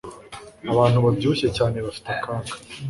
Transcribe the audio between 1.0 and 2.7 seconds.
babyibushye cyane bafite akaga